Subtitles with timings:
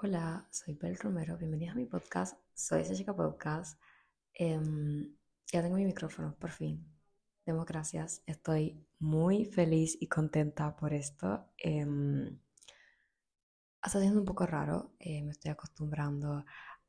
[0.00, 1.36] Hola, soy Bel Romero.
[1.36, 2.38] Bienvenida a mi podcast.
[2.54, 3.80] Soy esa chica podcast.
[4.32, 5.16] Em,
[5.52, 6.86] ya tengo mi micrófono, por fin.
[7.44, 8.22] Demos gracias.
[8.24, 11.48] Estoy muy feliz y contenta por esto.
[11.58, 12.38] Em,
[13.84, 14.94] está siendo un poco raro.
[15.00, 16.44] Eh, me estoy acostumbrando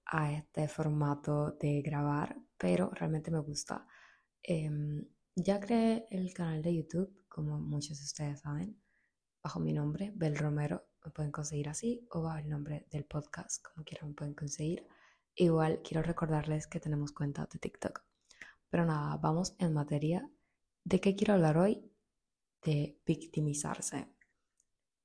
[0.05, 3.87] a este formato de grabar, pero realmente me gusta.
[4.43, 5.03] Em,
[5.35, 8.79] ya creé el canal de YouTube, como muchos de ustedes saben,
[9.41, 13.63] bajo mi nombre, Bel Romero me pueden conseguir así o bajo el nombre del podcast,
[13.63, 14.85] como quieran me pueden conseguir.
[15.35, 18.03] Igual quiero recordarles que tenemos cuenta de TikTok.
[18.69, 20.29] Pero nada, vamos en materia.
[20.83, 21.91] ¿De qué quiero hablar hoy?
[22.63, 24.13] De victimizarse.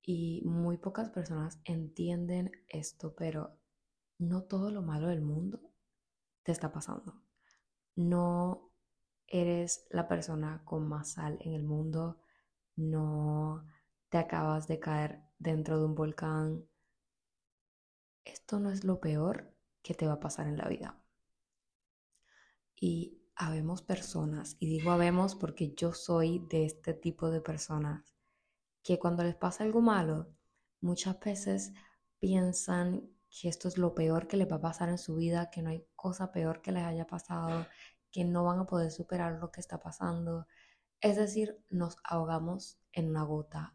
[0.02, 3.58] Y muy pocas personas entienden esto, pero
[4.18, 5.60] no todo lo malo del mundo
[6.42, 7.22] te está pasando.
[7.96, 8.72] No
[9.26, 12.18] eres la persona con más sal en el mundo.
[12.76, 13.64] No
[14.14, 16.64] te acabas de caer dentro de un volcán,
[18.24, 21.02] esto no es lo peor que te va a pasar en la vida.
[22.76, 28.14] Y habemos personas, y digo habemos porque yo soy de este tipo de personas,
[28.84, 30.32] que cuando les pasa algo malo,
[30.80, 31.72] muchas veces
[32.20, 35.60] piensan que esto es lo peor que les va a pasar en su vida, que
[35.60, 37.66] no hay cosa peor que les haya pasado,
[38.12, 40.46] que no van a poder superar lo que está pasando.
[41.00, 43.74] Es decir, nos ahogamos en una gota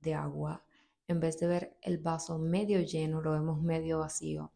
[0.00, 0.64] de agua.
[1.06, 4.52] En vez de ver el vaso medio lleno, lo vemos medio vacío.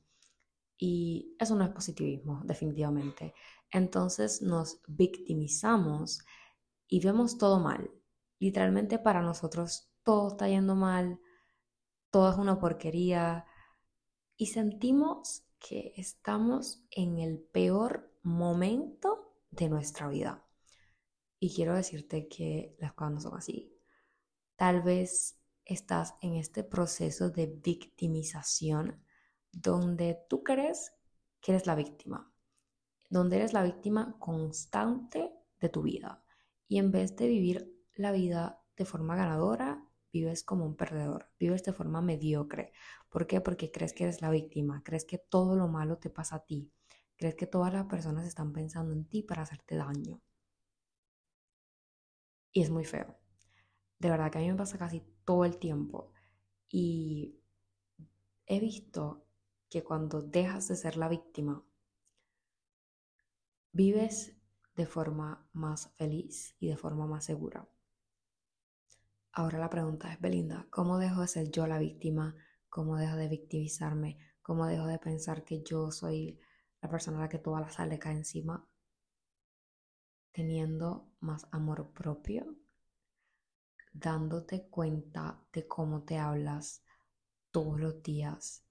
[0.76, 3.34] Y eso no es positivismo, definitivamente.
[3.70, 6.20] Entonces nos victimizamos
[6.88, 7.90] y vemos todo mal.
[8.38, 11.18] Literalmente para nosotros todo está yendo mal,
[12.10, 13.46] todo es una porquería
[14.36, 20.44] y sentimos que estamos en el peor momento de nuestra vida.
[21.40, 23.73] Y quiero decirte que las cosas no son así.
[24.64, 29.04] Tal vez estás en este proceso de victimización
[29.52, 30.94] donde tú crees
[31.42, 32.32] que eres la víctima,
[33.10, 36.24] donde eres la víctima constante de tu vida
[36.66, 41.62] y en vez de vivir la vida de forma ganadora, vives como un perdedor, vives
[41.62, 42.72] de forma mediocre.
[43.10, 43.42] ¿Por qué?
[43.42, 46.72] Porque crees que eres la víctima, crees que todo lo malo te pasa a ti,
[47.18, 50.22] crees que todas las personas están pensando en ti para hacerte daño.
[52.54, 53.23] Y es muy feo
[54.04, 56.12] de verdad que a mí me pasa casi todo el tiempo.
[56.68, 57.40] Y
[58.44, 59.26] he visto
[59.70, 61.64] que cuando dejas de ser la víctima,
[63.72, 64.36] vives
[64.76, 67.66] de forma más feliz y de forma más segura.
[69.32, 72.36] Ahora la pregunta es, Belinda, ¿cómo dejo de ser yo la víctima?
[72.68, 74.18] ¿Cómo dejo de victimizarme?
[74.42, 76.38] ¿Cómo dejo de pensar que yo soy
[76.82, 78.68] la persona a la que toda la sal le cae encima?
[80.30, 82.54] Teniendo más amor propio
[83.94, 86.82] dándote cuenta de cómo te hablas
[87.50, 88.64] todos los días,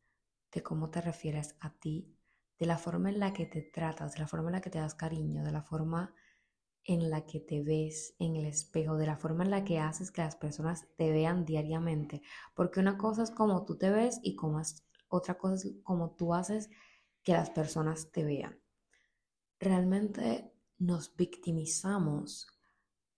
[0.52, 2.14] de cómo te refieres a ti,
[2.60, 4.80] de la forma en la que te tratas, de la forma en la que te
[4.80, 6.14] das cariño, de la forma
[6.84, 10.12] en la que te ves en el espejo, de la forma en la que haces
[10.12, 12.22] que las personas te vean diariamente.
[12.54, 14.36] Porque una cosa es como tú te ves y
[15.08, 16.70] otra cosa es como tú haces
[17.24, 18.60] que las personas te vean.
[19.58, 22.48] Realmente nos victimizamos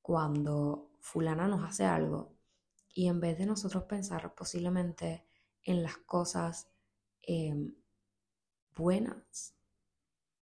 [0.04, 2.36] cuando fulana nos hace algo
[2.92, 5.28] y en vez de nosotros pensar posiblemente
[5.62, 6.68] en las cosas
[7.22, 7.76] em,
[8.76, 9.56] buenas,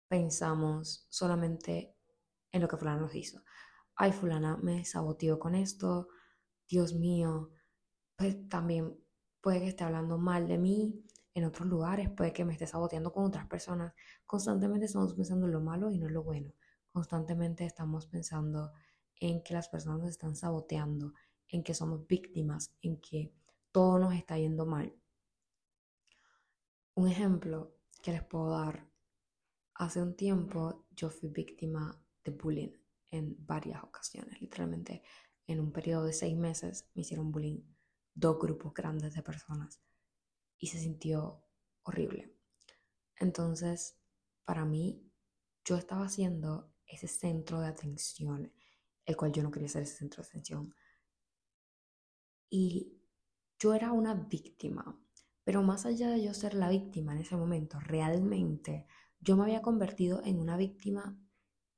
[0.06, 1.97] pensamos solamente
[2.53, 3.43] en lo que fulana nos hizo.
[3.97, 6.09] Ay, fulana me saboteó con esto,
[6.69, 7.53] Dios mío,
[8.16, 9.03] pues también
[9.41, 13.15] puede que esté hablando mal de mí en otros lugares, puede que me esté saboteando
[13.15, 13.94] con otras personas.
[14.27, 16.53] Constantemente estamos pensando en lo malo y no en lo bueno.
[16.92, 18.72] Constantemente estamos pensando
[19.20, 21.14] en que las personas nos están saboteando,
[21.48, 23.32] en que somos víctimas, en que
[23.70, 24.94] todo nos está yendo mal.
[26.94, 28.91] Un ejemplo que les puedo dar.
[29.75, 32.72] Hace un tiempo yo fui víctima de bullying
[33.10, 34.41] en varias ocasiones.
[34.41, 35.03] Literalmente
[35.47, 37.62] en un periodo de seis meses me hicieron bullying
[38.14, 39.80] dos grupos grandes de personas
[40.59, 41.42] y se sintió
[41.83, 42.34] horrible.
[43.16, 43.98] Entonces,
[44.44, 45.10] para mí,
[45.65, 48.53] yo estaba siendo ese centro de atención,
[49.10, 50.74] el cual yo no quería ser ese centro de atención.
[52.51, 53.01] Y
[53.59, 54.98] yo era una víctima,
[55.45, 58.86] pero más allá de yo ser la víctima en ese momento, realmente
[59.21, 61.18] yo me había convertido en una víctima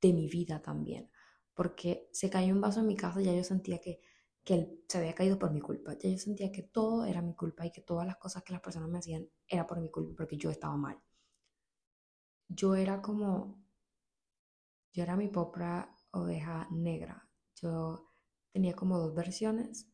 [0.01, 1.09] de mi vida también,
[1.53, 4.01] porque se cayó un vaso en mi casa y ya yo sentía que,
[4.43, 7.65] que se había caído por mi culpa, ya yo sentía que todo era mi culpa
[7.65, 10.37] y que todas las cosas que las personas me hacían era por mi culpa, porque
[10.37, 10.97] yo estaba mal.
[12.47, 13.61] Yo era como,
[14.93, 17.22] yo era mi propia oveja negra.
[18.51, 19.87] Tenía como dos versiones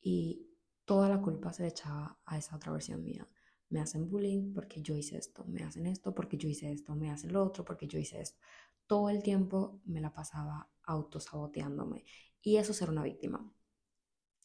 [0.00, 0.46] y
[0.84, 3.28] toda la culpa se echaba a esa otra versión mía.
[3.68, 7.10] me hacen bullying porque yo hice esto, me hacen esto porque yo hice esto, me
[7.10, 8.38] hacen lo otro porque yo hice esto.
[8.86, 12.04] Todo el tiempo me la pasaba autosaboteándome
[12.42, 13.52] y eso es ser una víctima.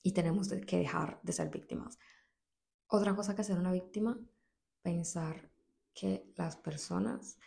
[0.01, 1.99] Y tenemos que dejar de ser víctimas.
[2.87, 4.19] Otra cosa que ser una víctima,
[4.81, 5.51] pensar
[5.93, 7.37] que las personas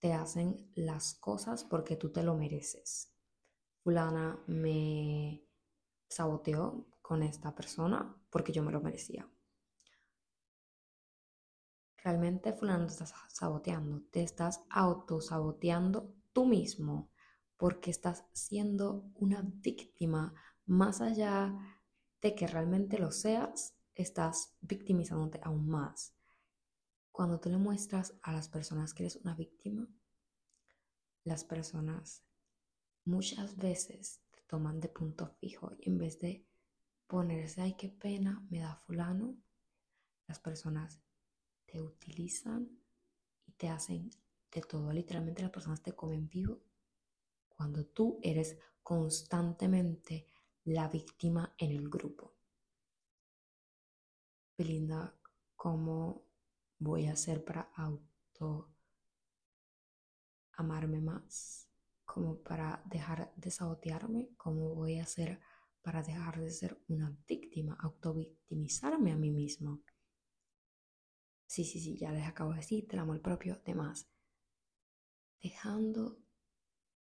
[0.00, 3.13] te hacen las cosas porque tú te lo mereces.
[3.84, 5.44] Fulana me
[6.08, 9.28] saboteó con esta persona porque yo me lo merecía.
[11.98, 17.10] Realmente fulano te estás saboteando, te estás autosaboteando tú mismo
[17.58, 20.32] porque estás siendo una víctima
[20.64, 21.54] más allá
[22.22, 26.14] de que realmente lo seas, estás victimizándote aún más.
[27.12, 29.86] Cuando tú le muestras a las personas que eres una víctima,
[31.22, 32.23] las personas
[33.04, 36.44] muchas veces te toman de punto fijo y en vez de
[37.06, 39.36] ponerse, ay, qué pena, me da fulano,
[40.26, 41.00] las personas
[41.66, 42.68] te utilizan
[43.46, 44.10] y te hacen
[44.50, 44.92] de todo.
[44.92, 46.60] Literalmente las personas te comen vivo
[47.48, 50.28] cuando tú eres constantemente
[50.64, 52.32] la víctima en el grupo.
[54.56, 55.14] Belinda,
[55.56, 56.24] ¿cómo
[56.78, 58.70] voy a hacer para auto
[60.52, 61.73] amarme más?
[62.04, 64.30] ¿Cómo para dejar de sabotearme?
[64.36, 65.40] ¿Cómo voy a hacer
[65.82, 69.82] para dejar de ser una víctima, autovictimizarme a mí mismo?
[71.46, 74.08] Sí, sí, sí, ya les acabo de decir, el amor propio, demás.
[75.42, 76.18] Dejando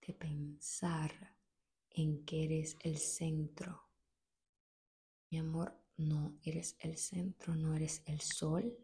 [0.00, 1.36] de pensar
[1.90, 3.88] en que eres el centro.
[5.30, 8.78] Mi amor, no eres el centro, no eres el sol.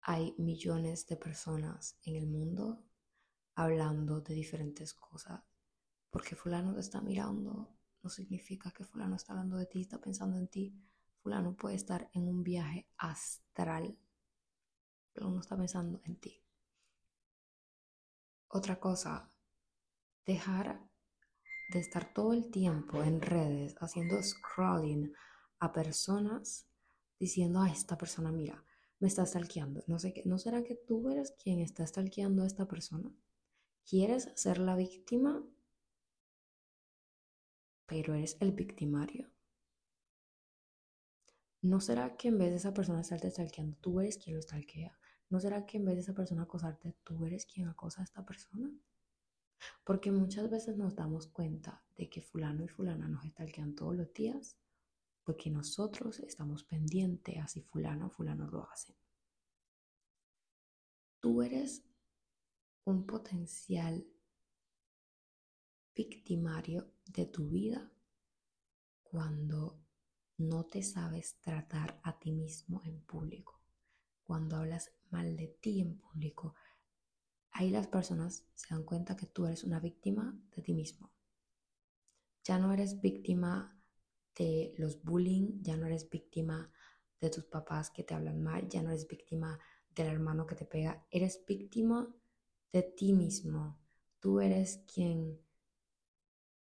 [0.00, 2.82] Hay millones de personas en el mundo
[3.56, 5.42] hablando de diferentes cosas.
[6.10, 7.76] Porque fulano te está mirando
[8.06, 10.80] no significa que fulano está hablando de ti, está pensando en ti.
[11.16, 13.98] Fulano puede estar en un viaje astral,
[15.12, 16.40] pero no está pensando en ti.
[18.46, 19.32] Otra cosa,
[20.24, 20.88] dejar
[21.72, 25.12] de estar todo el tiempo en redes haciendo scrolling
[25.58, 26.68] a personas
[27.18, 28.64] diciendo, a esta persona, mira,
[29.00, 29.82] me está stalkeando.
[29.88, 33.12] No sé qué, ¿no será que tú eres quien está stalkeando a esta persona?
[33.88, 35.46] ¿Quieres ser la víctima?
[37.86, 39.30] Pero eres el victimario.
[41.62, 44.98] ¿No será que en vez de esa persona estarte stalkeando, tú eres quien lo stalkea?
[45.30, 48.26] ¿No será que en vez de esa persona acosarte, tú eres quien acosa a esta
[48.26, 48.72] persona?
[49.84, 54.12] Porque muchas veces nos damos cuenta de que fulano y fulana nos stalkean todos los
[54.12, 54.58] días
[55.22, 58.96] porque nosotros estamos pendientes a si fulano o fulano lo hacen.
[61.20, 61.84] Tú eres
[62.86, 64.06] un potencial
[65.92, 67.92] victimario de tu vida
[69.02, 69.82] cuando
[70.38, 73.60] no te sabes tratar a ti mismo en público,
[74.22, 76.54] cuando hablas mal de ti en público.
[77.50, 81.10] Ahí las personas se dan cuenta que tú eres una víctima de ti mismo.
[82.44, 83.76] Ya no eres víctima
[84.36, 86.70] de los bullying, ya no eres víctima
[87.20, 89.58] de tus papás que te hablan mal, ya no eres víctima
[89.90, 92.14] del hermano que te pega, eres víctima
[92.72, 93.78] de ti mismo.
[94.20, 95.40] Tú eres quien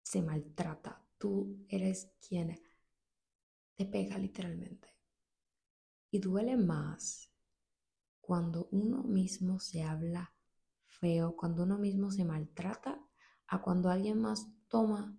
[0.01, 2.59] se maltrata, tú eres quien
[3.75, 4.89] te pega literalmente.
[6.11, 7.31] Y duele más
[8.21, 10.33] cuando uno mismo se habla
[10.87, 12.99] feo, cuando uno mismo se maltrata,
[13.47, 15.17] a cuando alguien más toma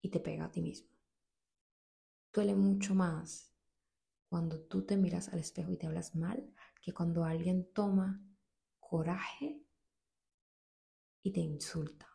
[0.00, 0.94] y te pega a ti mismo
[2.34, 3.54] duele mucho más
[4.28, 8.20] cuando tú te miras al espejo y te hablas mal que cuando alguien toma
[8.88, 9.62] coraje
[11.22, 12.08] y te insulta.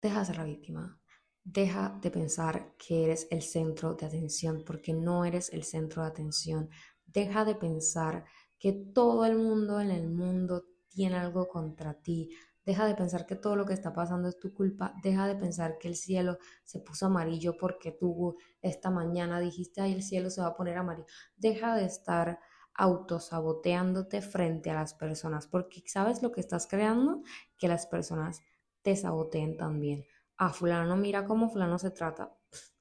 [0.00, 1.00] Deja de ser la víctima.
[1.42, 6.08] Deja de pensar que eres el centro de atención porque no eres el centro de
[6.08, 6.70] atención.
[7.06, 8.24] Deja de pensar
[8.58, 12.30] que todo el mundo en el mundo tiene algo contra ti.
[12.64, 14.94] Deja de pensar que todo lo que está pasando es tu culpa.
[15.02, 19.94] Deja de pensar que el cielo se puso amarillo porque tú esta mañana dijiste, ay,
[19.94, 21.06] el cielo se va a poner amarillo.
[21.36, 22.38] Deja de estar
[22.74, 27.22] autosaboteándote frente a las personas porque sabes lo que estás creando,
[27.58, 28.42] que las personas
[28.82, 30.04] te saboteen también.
[30.36, 32.39] A fulano mira cómo fulano se trata.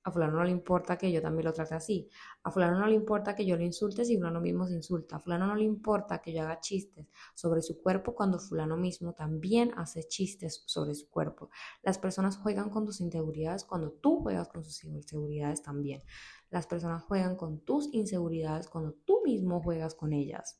[0.09, 2.09] A fulano no le importa que yo también lo trate así.
[2.41, 5.17] A fulano no le importa que yo lo insulte si fulano mismo se insulta.
[5.17, 9.13] A fulano no le importa que yo haga chistes sobre su cuerpo cuando fulano mismo
[9.13, 11.51] también hace chistes sobre su cuerpo.
[11.83, 16.01] Las personas juegan con tus inseguridades cuando tú juegas con sus inseguridades también.
[16.49, 20.59] Las personas juegan con tus inseguridades cuando tú mismo juegas con ellas.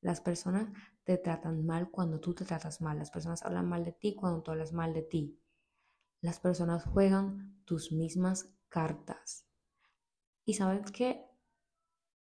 [0.00, 0.70] Las personas
[1.02, 2.96] te tratan mal cuando tú te tratas mal.
[2.96, 5.40] Las personas hablan mal de ti cuando tú hablas mal de ti.
[6.20, 9.46] Las personas juegan tus mismas cartas.
[10.44, 11.26] Y sabes que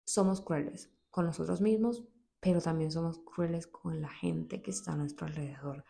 [0.04, 2.04] somos crueles con nosotros mismos,
[2.40, 5.84] pero también somos crueles con la gente que está a nuestro alrededor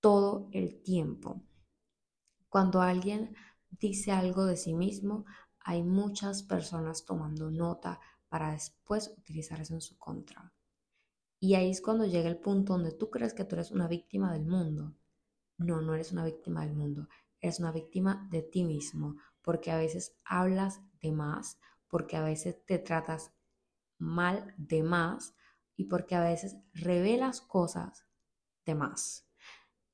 [0.00, 1.42] todo el tiempo.
[2.48, 3.36] Cuando alguien
[3.70, 5.24] dice algo de sí mismo,
[5.60, 10.52] hay muchas personas tomando nota para después utilizar eso en su contra.
[11.38, 14.32] Y ahí es cuando llega el punto donde tú crees que tú eres una víctima
[14.32, 14.94] del mundo.
[15.58, 17.08] No, no eres una víctima del mundo,
[17.40, 19.16] eres una víctima de ti mismo,
[19.50, 23.32] porque a veces hablas de más, porque a veces te tratas
[23.98, 25.34] mal de más
[25.74, 28.06] y porque a veces revelas cosas
[28.64, 29.28] de más.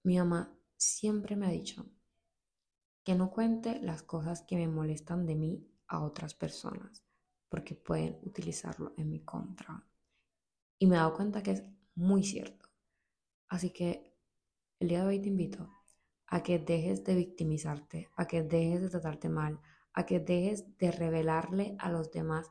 [0.03, 1.87] Mi mamá siempre me ha dicho
[3.03, 7.03] que no cuente las cosas que me molestan de mí a otras personas,
[7.49, 9.89] porque pueden utilizarlo en mi contra.
[10.79, 12.69] Y me he dado cuenta que es muy cierto.
[13.49, 14.19] Así que
[14.81, 15.76] el día de hoy te invito
[16.27, 19.61] a que dejes de victimizarte, a que dejes de tratarte mal,
[19.93, 22.51] a que dejes de revelarle a los demás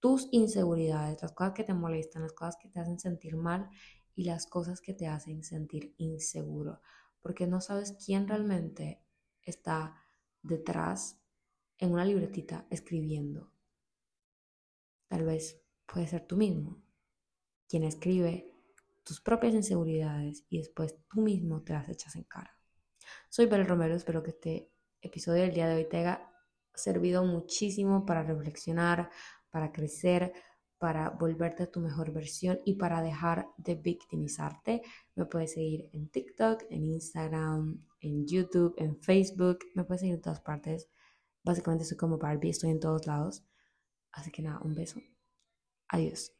[0.00, 3.68] tus inseguridades, las cosas que te molestan, las cosas que te hacen sentir mal
[4.14, 6.80] y las cosas que te hacen sentir inseguro,
[7.20, 9.02] porque no sabes quién realmente
[9.42, 9.96] está
[10.42, 11.20] detrás
[11.78, 13.52] en una libretita escribiendo.
[15.08, 16.82] Tal vez puede ser tú mismo
[17.68, 18.52] quien escribe
[19.02, 22.55] tus propias inseguridades y después tú mismo te las echas en cara.
[23.28, 24.70] Soy Bel Romero, espero que este
[25.00, 26.30] episodio del día de hoy te haya
[26.74, 29.10] servido muchísimo para reflexionar,
[29.50, 30.32] para crecer,
[30.78, 34.82] para volverte a tu mejor versión y para dejar de victimizarte.
[35.14, 39.60] Me puedes seguir en TikTok, en Instagram, en YouTube, en Facebook.
[39.74, 40.88] Me puedes seguir en todas partes.
[41.42, 43.44] Básicamente soy como Barbie, estoy en todos lados.
[44.12, 45.00] Así que nada, un beso.
[45.88, 46.32] Adiós.